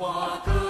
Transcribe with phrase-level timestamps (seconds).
[0.00, 0.69] 花歌。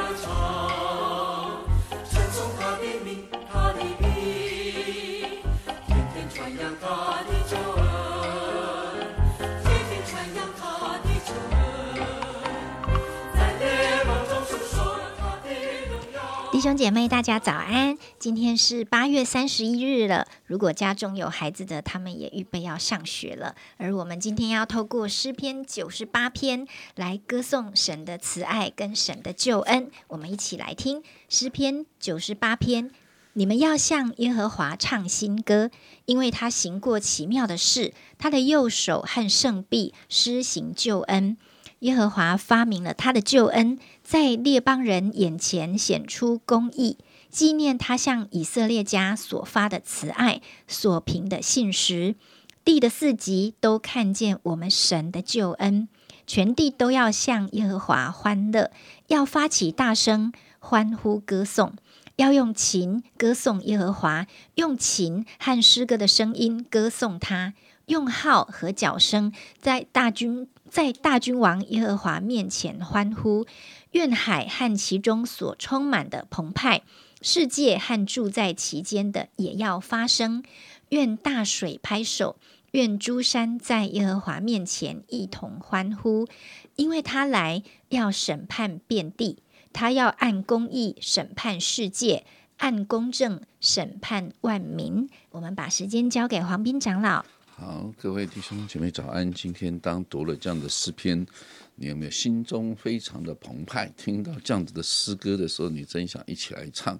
[16.60, 17.96] 弟兄姐妹，大家早安！
[18.18, 20.26] 今天是八月三十一日了。
[20.44, 23.54] 如果家中有孩子的，他们也预备要上学了。
[23.78, 29.90] 而我们今天要透过诗篇九十八篇来歌颂神的慈爱跟神的救恩。
[30.08, 32.90] 我们一起来听诗篇九十八篇。
[33.32, 35.70] 你们要向耶和华唱新歌，
[36.04, 41.38] 因为他行过奇妙的事，他的右手和圣臂施行救恩。
[41.80, 46.98] 耶和华发明了他的救恩，在列邦人眼前显出公义，
[47.30, 52.16] 纪念他向以色列家所发的慈爱，所凭的信实。
[52.62, 55.88] 地的四极都看见我们神的救恩，
[56.26, 58.70] 全地都要向耶和华欢乐，
[59.06, 61.72] 要发起大声欢呼歌颂，
[62.16, 64.26] 要用琴歌颂耶和华，
[64.56, 67.54] 用琴和诗歌的声音歌颂他，
[67.86, 73.44] 用号和角声在大军在大君王耶和华面前欢呼，
[73.90, 76.82] 愿海和其中所充满的澎湃，
[77.20, 80.44] 世界和住在其间的也要发声，
[80.90, 82.36] 愿大水拍手，
[82.70, 86.28] 愿诸山在耶和华面前一同欢呼，
[86.76, 89.38] 因为他来要审判遍地，
[89.72, 92.24] 他要按公义审判世界，
[92.58, 95.10] 按公正审判万民。
[95.30, 97.24] 我们把时间交给黄斌长老。
[97.60, 99.30] 好，各位弟兄姐妹早安。
[99.30, 101.26] 今天当读了这样的诗篇，
[101.74, 103.92] 你有没有心中非常的澎湃？
[103.98, 106.98] 听到这样子的诗歌的时候，你真想一起来唱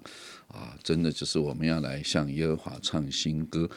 [0.49, 0.77] 啊！
[0.83, 3.67] 真的就是我们要来向耶和华唱新歌。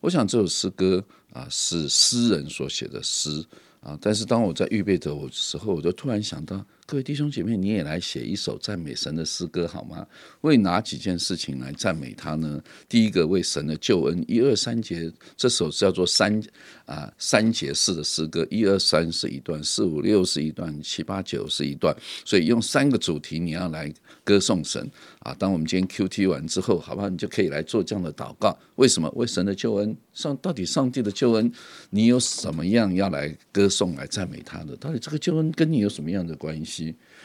[0.00, 3.46] 我想这首诗歌啊是诗人所写的诗
[3.80, 10.06] 啊，但是当我在预备的我时候，我就突然想到，各位弟兄姐妹，你也来写一首赞美神的诗歌好吗？
[10.42, 12.62] 为哪几件事情来赞美他呢？
[12.86, 16.38] 第一个为神的救恩，一二三节，这首叫做三
[16.84, 23.90] 啊三节式的诗歌，一二三是一段，四五六是一段，七八九是一段，所以用三个主题你要来
[24.22, 24.86] 歌颂神
[25.20, 25.32] 啊。
[25.38, 27.08] 当我们今天 Q T 完之后，好不好？
[27.08, 28.54] 你就可以来做这样的祷告。
[28.76, 29.10] 为什么？
[29.16, 31.50] 为神的救恩，上到底上帝的救恩，
[31.88, 34.76] 你有什么样要来歌颂、来赞美他的？
[34.76, 36.81] 到底这个救恩跟你有什么样的关系？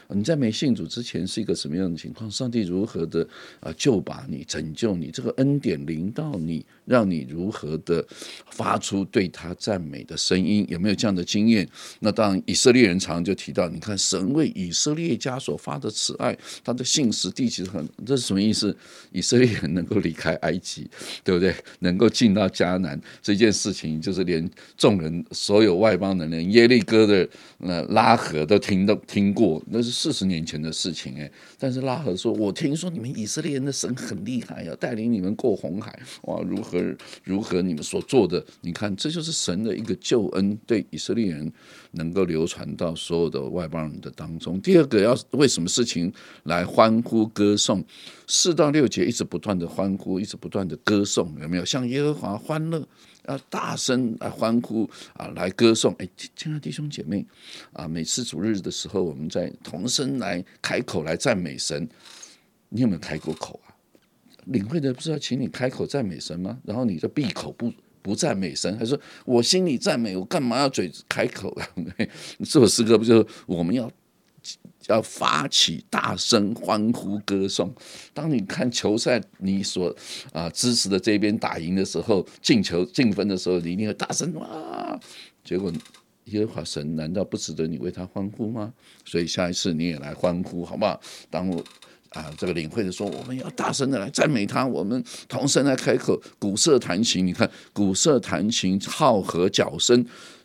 [0.10, 2.32] 你在没信主之前是一个什么样的情况？
[2.32, 3.28] 上帝如何的
[3.60, 5.12] 啊救拔你、拯救你？
[5.12, 8.06] 这个恩典临到你，让你如何的
[8.52, 10.66] 发出对他赞美的声音？
[10.70, 11.68] 有没有这样的经验？
[12.00, 18.76] 那当然，以色列人常常就提到，你看神为以色列家所发的慈爱，他的信实地其实很，这是什么意思？
[19.12, 20.90] 以色列人能够离开埃及，
[21.24, 21.54] 对不对？
[21.80, 27.30] 能够进到迦南这件事情，就是连众人所有外邦人，连耶利哥的
[27.60, 31.32] 呃拉合都听都听过，那是四十年前的事情哎。
[31.60, 36.82] 但是拉合说：“我听说你们以色列人的神很厉害，要带领你们过红海，哇，如何
[37.24, 38.44] 如何你们所做的？
[38.62, 41.52] 你看，这就是神的一个救恩，对以色列人
[41.92, 44.60] 能够流传到所有的外邦人的当中。
[44.62, 46.12] 第二个，要为什么事情
[46.44, 47.84] 来欢呼歌颂？
[48.28, 51.66] 四到六节一直不断的欢呼，一直不断的歌颂，有没有？
[51.68, 52.82] 向耶和华欢乐，
[53.28, 55.94] 要大声来欢呼啊，来歌颂。
[56.00, 57.26] 哎，亲爱的弟兄姐妹
[57.74, 61.88] 啊，每次主日的时候，我们在同声来开口来赞美神。
[62.70, 63.76] 你有没有开过口啊？
[64.46, 66.58] 领会的不是要请你开口赞美神吗？
[66.64, 67.72] 然后你就闭口不
[68.02, 71.68] 不赞美神，还说我心里赞美，我干嘛要嘴开口啊？
[72.40, 73.92] 这首诗歌不就是我们要
[74.88, 77.74] 要发起大声欢呼歌颂？
[78.14, 79.96] 当你看球赛，你所
[80.32, 85.00] 啊支持的这边打赢的时候，进球进分的时候，你一定会大声哇！
[85.44, 85.72] 结果
[86.26, 88.74] 耶和华神难道不值得你为他欢呼吗？
[89.06, 91.00] 所以下一次你也来欢呼好不好？
[91.30, 91.64] 当我。
[92.12, 97.28] 啊，这个领会的说，我们要大声的来赞美他，我们同声来开口，鼓瑟弹琴。
[97.28, 100.04] 你看，鼓瑟弹琴，号和角声。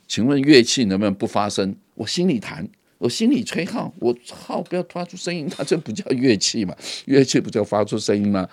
[0.09, 1.75] 请问乐器能不能不发声？
[1.95, 2.69] 我心里弹，
[3.03, 6.73] 我心里吹号，我号不要发出声音，它这不叫乐器嘛？
[7.07, 8.49] 乐器不叫发出声音吗？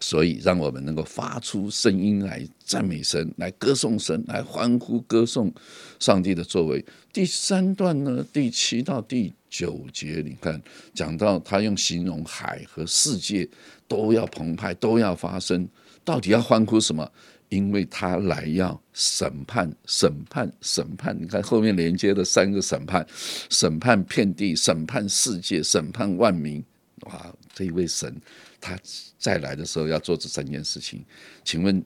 [0.00, 5.52] 所以，让我们能够发出声音来赞美神，来歌颂神，来欢呼歌颂
[6.00, 6.82] 上帝的作为。
[7.12, 10.58] 第三段呢，第七到第九节，你看
[10.94, 13.46] 讲到他用形容海和世界
[13.86, 15.68] 都要澎湃，都要发生。
[16.04, 17.10] 到底要欢呼什么？
[17.56, 21.16] 因为他来要审判，审判，审判。
[21.18, 23.06] 你看后面连接的三个审判：
[23.48, 26.62] 审判遍地，审判世界，审判万民。
[27.06, 28.14] 哇，这一位神，
[28.60, 28.78] 他
[29.18, 31.02] 再来的时候要做这三件事情。
[31.44, 31.82] 请问，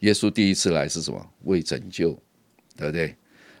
[0.00, 1.28] 耶稣第一次来是什么？
[1.42, 2.16] 为拯救，
[2.76, 3.16] 对不对？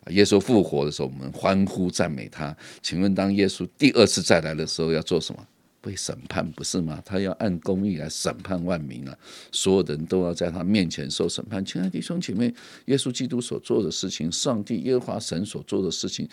[0.08, 2.56] 耶稣复活的时候，我们欢呼赞美他。
[2.80, 5.46] 请问，当耶稣第二次再来的时候，要做什么？
[5.80, 7.02] 被审判不是吗？
[7.04, 9.18] 他要按公义来审判万民啊！
[9.50, 11.64] 所有的人都要在他面前受审判。
[11.64, 12.52] 亲爱的弟兄姐妹，
[12.86, 16.28] 耶稣基督所做的事情，上帝耶和华神所做的事情，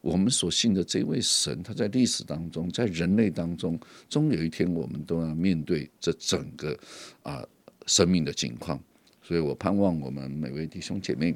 [0.00, 3.78] 我们所信的这位神，他在历史当中，在人类当中，
[4.08, 6.78] 终有一天我们都要面对这整个
[7.22, 7.44] 啊
[7.86, 8.80] 生命的境况。
[9.22, 11.34] 所以我盼望我们每位弟兄姐妹，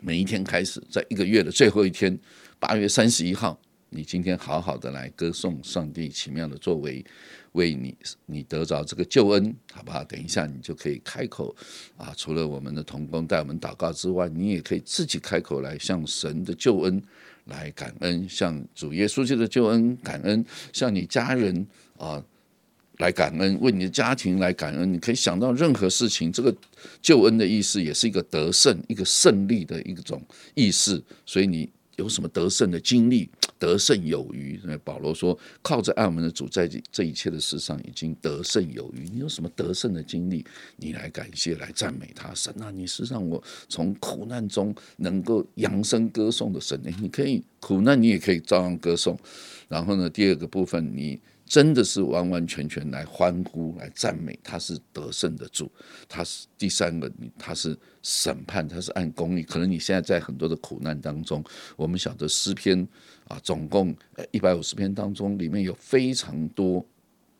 [0.00, 2.18] 每一天开始，在一个月的最后一天，
[2.58, 3.58] 八月三十一号。
[3.90, 7.02] 你今天好好的来歌颂上帝奇妙的作为，
[7.52, 7.96] 为你
[8.26, 10.04] 你得着这个救恩，好不好？
[10.04, 11.56] 等一下你就可以开口
[11.96, 12.12] 啊！
[12.14, 17.02] 除了我们的同工带我们祷告之外，你也可以自己开口来向神的救恩
[17.46, 22.22] 来感恩，向主耶稣基督的救恩感恩，向你家人啊
[22.98, 24.92] 来感恩，为你的家庭来感恩。
[24.92, 26.54] 你可以想到任何事情，这个
[27.00, 30.22] 救恩的意思也是一个得胜、一个胜利的一种
[30.54, 31.70] 意思，所以你。
[31.98, 33.28] 有什么得胜的经历？
[33.58, 34.58] 得胜有余。
[34.62, 40.44] 那保罗说：“靠着爱我们的主，在这一切的事上已经得胜有余。”你有什么得胜的经历？
[40.76, 42.32] 你来感谢，来赞美他。
[42.34, 46.80] 神啊，你是让我从苦难中能够扬声歌颂的神。
[47.00, 49.18] 你可以苦难，你也可以照样歌颂。
[49.66, 51.20] 然后呢，第二个部分，你。
[51.48, 55.70] 真的是完完全全来欢呼、来赞美，他是得胜的主，
[56.06, 59.42] 他是第三个，他是审判，他是按公义。
[59.42, 61.42] 可能你现在在很多的苦难当中，
[61.74, 62.86] 我们晓得诗篇
[63.28, 63.96] 啊，总共
[64.30, 66.84] 一百五十篇当中，里面有非常多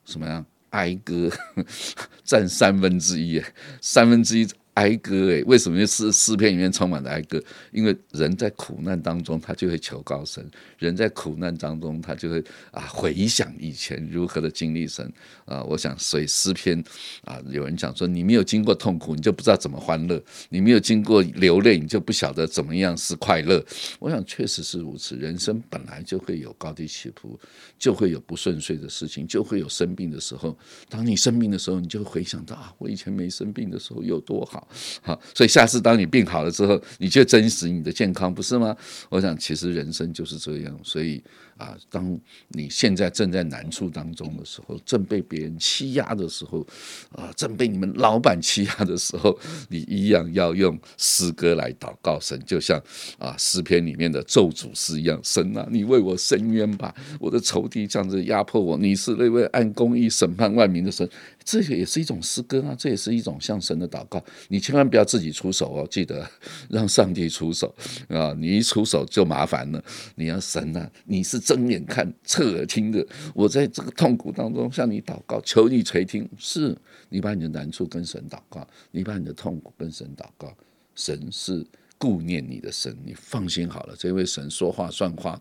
[0.07, 1.31] 什么样哀歌，
[2.25, 3.43] 占三分之一，
[3.83, 4.49] 三分之一。
[4.79, 7.43] 哀歌哎，为什么诗诗篇里面充满了哀歌？
[7.73, 10.41] 因为人在苦难当中，他就会求高神；
[10.79, 12.39] 人在苦难当中，他就会
[12.71, 15.13] 啊回想以前如何的经历神
[15.47, 15.65] 啊。
[15.65, 16.81] 我想，所以诗篇
[17.25, 20.17] 啊，有人讲说，你没有经过痛苦，你就不知道怎么欢乐；
[20.49, 23.61] 你没有经过流泪，你就不晓得怎么样是快乐。
[23.99, 25.17] 我想，确实是如此。
[25.17, 27.37] 人生本来就会有高低起伏，
[27.81, 30.57] 就会有不顺遂的事情，就会有生病的时候。
[30.89, 34.68] 当你生病的时候，你就会回想到啊，我以前没生病的时候有多好。
[35.03, 38.77] 好，所以下次当你病好了之后，你就珍惜你的健康，不是吗？
[39.09, 40.79] 我想，其实人生就是这样。
[40.83, 41.23] 所以
[41.59, 42.19] 啊，当
[42.49, 46.67] 你现在正在难处当中的时候，正被别人欺压的时候，
[47.13, 49.39] 啊，正被你们老板欺压的时候，
[49.69, 52.83] 你一样要用诗歌来祷告神，就像
[53.19, 55.21] 啊诗篇里面的咒诅诗一样。
[55.23, 56.95] 神啊，你为我伸冤吧！
[57.19, 61.09] 我的仇敌这样子压迫我，你是那位按公义审判万民的神。
[61.45, 64.23] 这个也是一种诗歌啊，这也是一种向神的祷告。
[64.49, 66.29] 你千万不要自己出手哦，记得
[66.69, 67.75] 让上帝出手
[68.09, 68.33] 啊！
[68.39, 69.83] 你一出手就麻烦了。
[70.15, 73.07] 你要神啊，你是睁眼看、侧耳听的。
[73.35, 76.29] 我在这个痛苦当中向你祷告，求你垂听。
[76.37, 76.77] 是
[77.09, 80.55] 你把你的难处跟神祷告，你把你的痛苦跟神祷告，
[80.95, 81.65] 神是
[81.97, 85.41] 顾念你的神，你放心好了，这位神说话算话。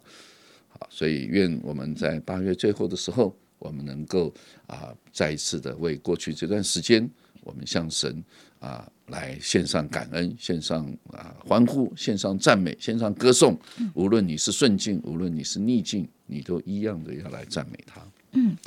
[0.69, 3.35] 好，所以愿我们在八月最后的时候。
[3.59, 4.31] 我们能够
[4.67, 7.09] 啊，再一次的为过去这段时间，
[7.41, 8.23] 我们向神
[8.59, 13.57] 啊来献上感恩，献上啊欢呼，献上赞美，献上歌颂。
[13.93, 18.01] 无论你是顺境，无论你是逆境，你都一样的要来赞美他。
[18.33, 18.57] 嗯，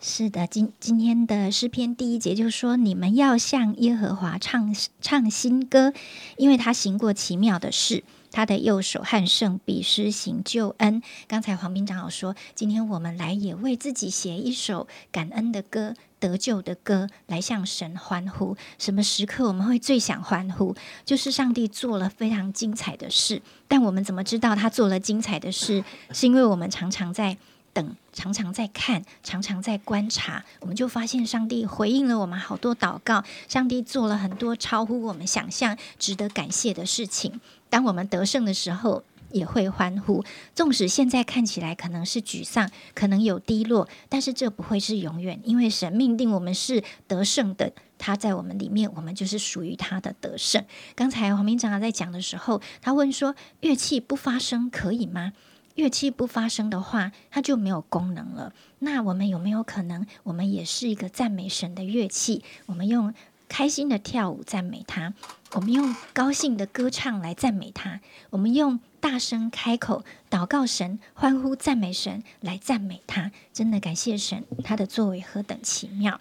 [0.00, 5.92] 是的，今今天的诗篇第一节就说：你们要向耶和华唱唱新歌，
[6.36, 8.04] 因为他行过奇妙的事。
[8.30, 11.02] 他的右手和圣笔施行救恩。
[11.26, 18.56] 刚才黄斌长老说，今天我们来也为自己写一首感恩的歌、得救的歌，来向神欢呼。
[18.78, 20.74] 什么时刻我们会最想欢呼？
[21.04, 23.42] 就是上帝做了非常精彩的事。
[23.68, 25.84] 但我们怎么知道他做了精彩的事？
[26.12, 27.36] 是因为我们常常在。
[27.72, 37.40] 等常常在看，常常在观察，我们就发现上帝回应了我们好多祷告，上帝做了很多超乎我们想象、值得感谢的事情。
[37.70, 40.24] 当我们得胜的时候，也会欢呼。
[40.54, 47.72] 纵使现在看起来可能是沮丧，可能有低落，但是这不会是永远，因为神命定我们是得胜的。
[47.96, 50.64] 他在我们里面，我们就是属于他的得胜。
[50.94, 55.32] 刚才黄明长在讲的时候，他问说：乐器不发声可以吗？
[55.76, 58.52] 乐器不发声的话，它就没有功能了。
[58.80, 62.42] 那我们有没有可能，我们也是一个赞美神的乐器？
[62.66, 63.14] 我们用
[63.50, 65.12] 开心的跳舞赞美他，
[65.54, 73.32] 我们用高兴的歌唱来赞美他，我们用大声开口祷告神、欢呼赞美神来赞美他。
[73.52, 76.20] 真的感谢神，他的作为何等奇妙！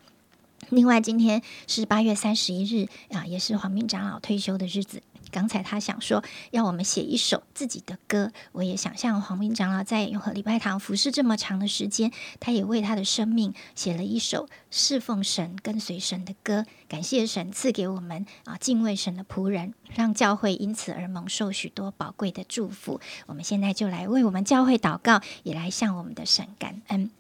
[0.70, 5.04] 另外，今天是八月三十一日啊，也是黄明长老退休的日子。
[5.32, 16.66] 刚才他想说要我们写一首自己的歌，我也想象黄明长老在永和礼拜堂服侍这么长的时间，他也为他的生命写了一首侍奉神、跟随神的歌。
[16.88, 23.00] 感谢神赐给我们啊敬畏神的仆人，让教会因此而蒙受许多宝贵的祝福。
[23.28, 27.12] 我们现在就来为我们教会祷告，也来向我们的神感恩。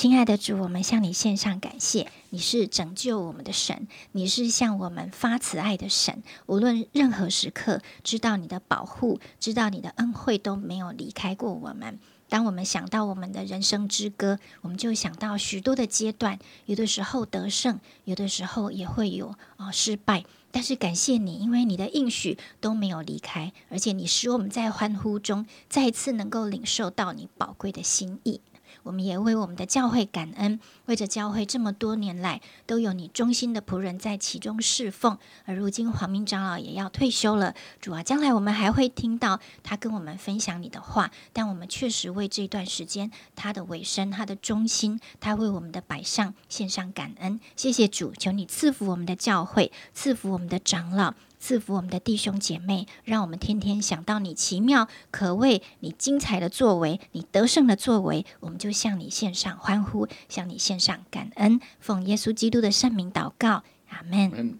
[0.00, 2.10] 亲爱的主，我们向你献上感谢。
[2.30, 6.22] 你是拯救我们的神，你是向我们发慈爱的神。
[6.46, 11.98] 无论任何时刻，知道你的保护，知道你的恩惠都没有离开过我们。
[12.30, 20.24] 当我们想到我们的人生之歌，我们就想到许多的阶段，有的时候得胜，有的时候也会有啊失败。
[20.50, 28.40] 但是感谢你，因为你的应许都没有离开，而且你使我们在欢呼中再一次能够领受到你宝贵的心意。
[28.82, 37.54] 我们也为我们的教会感恩，为着教会这么多年来都有你忠心的仆人在其中侍奉，而如今黄明长老也要退休了。
[37.80, 47.40] 主啊，将来我们还会听到他跟我们分享你的话，但我们确实为这段时间他的尾声、他的忠心，他为我们的摆上献上感恩。
[47.56, 51.14] 谢谢主，求你赐福我们的教会，赐福我们的长老。
[51.40, 64.58] 赐福我们的弟兄姐妹，让我们天天想到你奇妙、可畏、你精彩的作为，你得胜的作为，我们就向你献上欢呼，向你献上感恩，奉耶稣基督的圣名祷告，阿门。